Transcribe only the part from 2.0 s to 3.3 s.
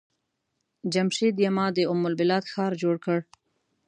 البلاد ښار جوړ کړ.